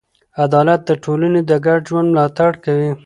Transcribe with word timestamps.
عدالت 0.43 0.81
د 0.85 0.91
ټولنې 1.03 1.41
د 1.49 1.51
ګډ 1.65 1.79
ژوند 1.89 2.07
ملاتړ 2.13 2.51
کوي. 2.65 2.91